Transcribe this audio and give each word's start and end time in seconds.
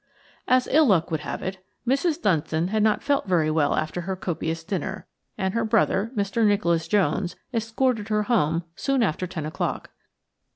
As 0.47 0.67
ill 0.71 0.87
luck 0.87 1.11
would 1.11 1.19
have 1.19 1.43
it, 1.43 1.63
Mrs. 1.87 2.19
Dunstan 2.19 2.69
had 2.69 2.81
not 2.81 3.03
felt 3.03 3.27
very 3.27 3.51
well 3.51 3.75
after 3.75 4.01
her 4.01 4.15
copious 4.15 4.63
dinner, 4.63 5.05
and 5.37 5.53
her 5.53 5.63
brother, 5.63 6.09
Mr. 6.17 6.43
Nicholas 6.43 6.87
Jones, 6.87 7.35
escorted 7.53 8.07
her 8.07 8.23
home 8.23 8.63
soon 8.75 9.03
after 9.03 9.27
ten 9.27 9.45
o'clock. 9.45 9.91